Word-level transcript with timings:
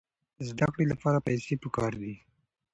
د 0.37 0.39
زده 0.49 0.67
کړې 0.73 0.85
لپاره 0.91 1.25
پیسې 1.27 1.53
پکار 1.63 1.91
دي. 2.01 2.13